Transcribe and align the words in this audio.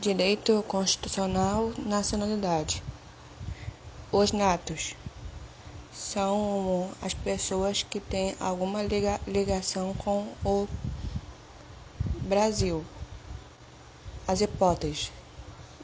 Direito 0.00 0.64
Constitucional 0.66 1.74
Nacionalidade. 1.76 2.82
Os 4.10 4.32
natos 4.32 4.96
são 5.92 6.90
as 7.02 7.12
pessoas 7.12 7.82
que 7.82 8.00
têm 8.00 8.34
alguma 8.40 8.82
liga, 8.82 9.20
ligação 9.26 9.92
com 9.92 10.26
o 10.42 10.66
Brasil. 12.22 12.82
As 14.26 14.40
hipóteses: 14.40 15.12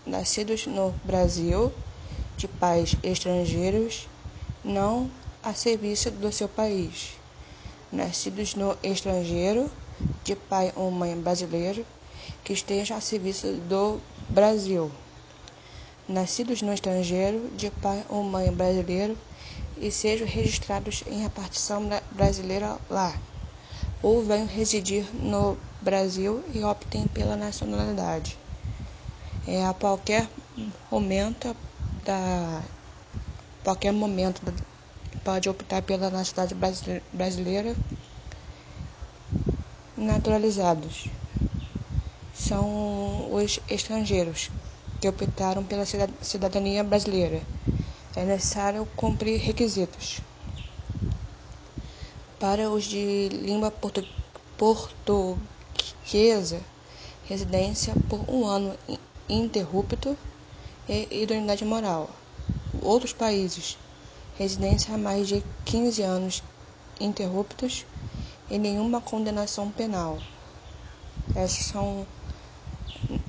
nascidos 0.07 0.67
no 0.67 0.93
Brasil, 1.05 1.71
de 2.39 2.49
pais 2.49 2.97
estrangeiros, 3.03 4.09
não 4.65 5.11
a 5.43 5.53
serviço 5.53 6.11
do 6.11 6.33
seu 6.33 6.49
país. 6.49 7.19
Nascidos 7.93 8.55
no 8.55 8.79
estrangeiro, 8.83 9.71
de 10.25 10.35
pai 10.35 10.73
ou 10.75 10.91
mãe 10.91 11.15
brasileiro, 11.21 11.85
que 12.45 12.53
esteja 12.53 12.97
a 12.97 13.01
serviço 13.01 13.53
do 13.69 14.01
Brasil. 14.29 14.91
Nascidos 16.09 16.63
no 16.63 16.73
estrangeiro, 16.73 17.51
de 17.57 17.71
pai 17.71 18.05
ou 18.09 18.23
mãe 18.23 18.53
brasileiro, 18.53 19.17
e 19.77 19.91
sejam 19.91 20.27
registrados 20.27 21.03
em 21.07 21.23
repartição 21.23 21.89
brasileira 22.13 22.79
lá, 22.89 23.19
ou 24.03 24.23
venham 24.23 24.47
residir 24.47 25.05
no 25.15 25.59
Brasil 25.81 26.43
e 26.55 26.63
optem 26.63 27.07
pela 27.09 27.37
nacionalidade. 27.37 28.39
É, 29.47 29.65
a 29.65 29.75
qualquer 29.75 30.29
momento 30.91 31.55
da 32.05 32.63
qualquer 33.63 33.93
momento 33.93 34.41
pode 35.25 35.49
optar 35.49 35.83
pela 35.83 36.09
nacionalidade 36.09 37.01
brasileira 37.13 37.77
naturalizados 39.97 41.09
são 42.47 43.35
os 43.35 43.59
estrangeiros 43.69 44.51
que 45.01 45.09
optaram 45.09 45.65
pela 45.65 45.85
cidadania 46.23 46.85
brasileira. 46.85 47.43
É 48.15 48.25
necessário 48.25 48.87
cumprir 48.97 49.41
requisitos. 49.41 50.21
Para 52.39 52.71
os 52.71 52.85
de 52.85 53.29
língua 53.31 53.71
portu 53.71 54.05
portuguesa, 54.57 56.61
residência 57.29 57.95
por 58.09 58.21
um 58.29 58.47
ano 58.47 58.75
interrupto 59.29 60.17
e 60.89 61.23
idoneidade 61.23 61.65
moral. 61.65 62.09
Outros 62.81 63.13
países, 63.13 63.77
residência 64.39 64.95
há 64.95 64.99
mais 64.99 65.29
de 65.29 65.43
15 65.65 66.03
anos 66.03 66.43
interruptos 67.01 67.85
e 68.49 68.57
nenhuma 68.57 69.01
condenação 69.01 69.71
penal. 69.71 70.19
Essas 71.35 71.67
são 71.67 72.07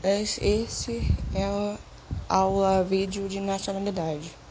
esse 0.10 1.02
é 1.36 1.44
a 1.44 1.78
aula 2.30 2.82
vídeo 2.84 3.28
de 3.28 3.42
nacionalidade. 3.42 4.47